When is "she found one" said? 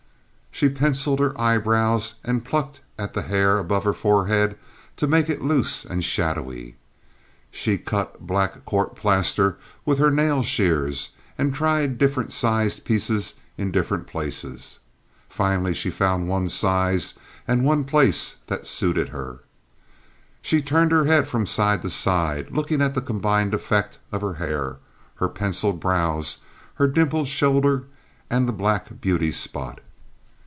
15.73-16.47